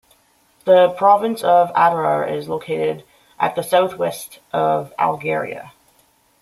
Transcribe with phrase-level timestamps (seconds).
[0.65, 3.03] The province of Adrar is located
[3.39, 5.73] at the south-west of Algeria.